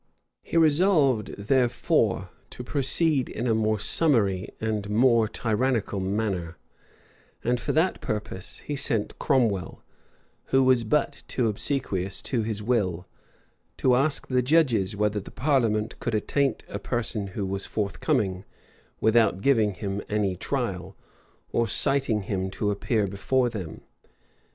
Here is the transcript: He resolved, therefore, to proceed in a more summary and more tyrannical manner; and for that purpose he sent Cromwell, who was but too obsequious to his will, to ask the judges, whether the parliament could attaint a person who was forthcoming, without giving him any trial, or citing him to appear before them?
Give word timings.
He 0.41 0.57
resolved, 0.57 1.37
therefore, 1.37 2.31
to 2.49 2.63
proceed 2.63 3.29
in 3.29 3.45
a 3.45 3.53
more 3.53 3.77
summary 3.79 4.49
and 4.59 4.89
more 4.89 5.27
tyrannical 5.27 5.99
manner; 5.99 6.57
and 7.43 7.59
for 7.59 7.71
that 7.73 8.01
purpose 8.01 8.63
he 8.65 8.75
sent 8.75 9.19
Cromwell, 9.19 9.83
who 10.45 10.63
was 10.63 10.83
but 10.83 11.21
too 11.27 11.47
obsequious 11.47 12.19
to 12.23 12.41
his 12.41 12.63
will, 12.63 13.05
to 13.77 13.95
ask 13.95 14.27
the 14.27 14.41
judges, 14.41 14.95
whether 14.95 15.19
the 15.19 15.29
parliament 15.29 15.99
could 15.99 16.15
attaint 16.15 16.63
a 16.67 16.79
person 16.79 17.27
who 17.37 17.45
was 17.45 17.67
forthcoming, 17.67 18.43
without 18.99 19.39
giving 19.41 19.75
him 19.75 20.01
any 20.09 20.35
trial, 20.35 20.95
or 21.51 21.67
citing 21.67 22.23
him 22.23 22.49
to 22.49 22.71
appear 22.71 23.05
before 23.05 23.51
them? 23.51 23.81